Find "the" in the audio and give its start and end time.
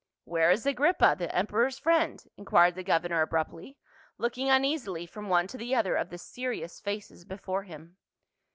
1.19-1.31, 2.73-2.81, 5.59-5.75, 6.09-6.17